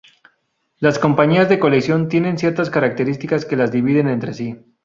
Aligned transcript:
Las 0.79 0.97
compañías 0.97 1.47
de 1.47 1.59
colección 1.59 2.07
tienen 2.07 2.39
ciertas 2.39 2.71
características 2.71 3.45
que 3.45 3.55
las 3.55 3.71
dividen 3.71 4.07
entre 4.07 4.33
sí. 4.33 4.57